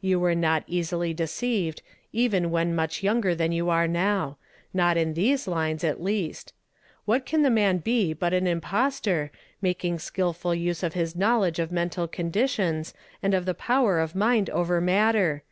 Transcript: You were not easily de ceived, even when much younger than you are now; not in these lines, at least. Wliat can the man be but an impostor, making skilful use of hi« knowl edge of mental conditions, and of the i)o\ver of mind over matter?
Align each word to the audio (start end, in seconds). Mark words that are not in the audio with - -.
You 0.00 0.18
were 0.18 0.34
not 0.34 0.64
easily 0.66 1.12
de 1.12 1.24
ceived, 1.24 1.80
even 2.10 2.50
when 2.50 2.74
much 2.74 3.02
younger 3.02 3.34
than 3.34 3.52
you 3.52 3.68
are 3.68 3.86
now; 3.86 4.38
not 4.72 4.96
in 4.96 5.12
these 5.12 5.46
lines, 5.46 5.84
at 5.84 6.02
least. 6.02 6.54
Wliat 7.06 7.26
can 7.26 7.42
the 7.42 7.50
man 7.50 7.76
be 7.80 8.14
but 8.14 8.32
an 8.32 8.46
impostor, 8.46 9.30
making 9.60 9.98
skilful 9.98 10.54
use 10.54 10.82
of 10.82 10.94
hi« 10.94 11.06
knowl 11.14 11.44
edge 11.44 11.58
of 11.58 11.70
mental 11.70 12.08
conditions, 12.08 12.94
and 13.22 13.34
of 13.34 13.44
the 13.44 13.52
i)o\ver 13.52 14.00
of 14.00 14.14
mind 14.14 14.48
over 14.48 14.80
matter? 14.80 15.42